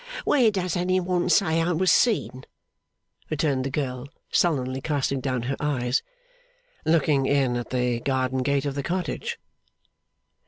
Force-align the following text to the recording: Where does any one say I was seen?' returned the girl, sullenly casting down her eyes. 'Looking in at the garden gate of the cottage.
Where 0.25 0.49
does 0.49 0.75
any 0.75 0.99
one 0.99 1.29
say 1.29 1.61
I 1.61 1.73
was 1.73 1.91
seen?' 1.91 2.45
returned 3.29 3.63
the 3.65 3.69
girl, 3.69 4.07
sullenly 4.31 4.81
casting 4.81 5.19
down 5.21 5.43
her 5.43 5.55
eyes. 5.59 6.01
'Looking 6.85 7.27
in 7.27 7.55
at 7.55 7.69
the 7.69 7.99
garden 7.99 8.41
gate 8.41 8.65
of 8.65 8.73
the 8.73 8.81
cottage. 8.81 9.37